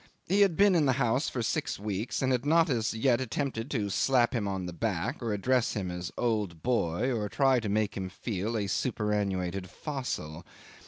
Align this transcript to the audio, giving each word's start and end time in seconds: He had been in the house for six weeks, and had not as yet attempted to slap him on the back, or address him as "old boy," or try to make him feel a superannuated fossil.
He 0.25 0.41
had 0.41 0.57
been 0.57 0.73
in 0.73 0.87
the 0.87 0.93
house 0.93 1.29
for 1.29 1.43
six 1.43 1.77
weeks, 1.77 2.23
and 2.23 2.31
had 2.31 2.43
not 2.43 2.71
as 2.71 2.95
yet 2.95 3.21
attempted 3.21 3.69
to 3.69 3.91
slap 3.91 4.33
him 4.33 4.47
on 4.47 4.65
the 4.65 4.73
back, 4.73 5.21
or 5.21 5.31
address 5.31 5.73
him 5.73 5.91
as 5.91 6.11
"old 6.17 6.63
boy," 6.63 7.13
or 7.13 7.29
try 7.29 7.59
to 7.59 7.69
make 7.69 7.95
him 7.95 8.09
feel 8.09 8.57
a 8.57 8.65
superannuated 8.65 9.69
fossil. 9.69 10.43